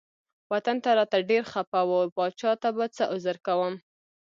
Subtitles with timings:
[0.51, 3.73] وطن ته راته ډیر خپه و پاچا ته به څه عذر کوم.